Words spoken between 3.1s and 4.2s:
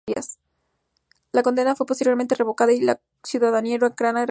ciudadanía ucraniana restaurada.